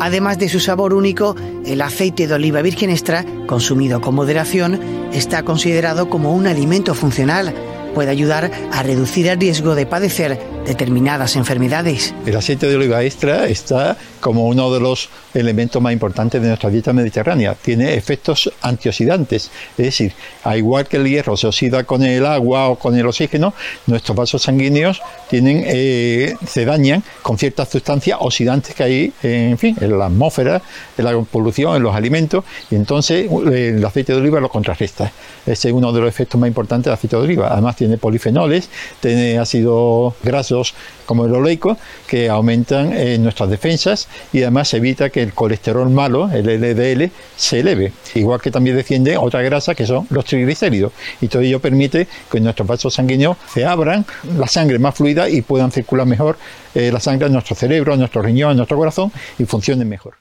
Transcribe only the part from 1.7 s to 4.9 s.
aceite de oliva virgen extra, consumido con moderación,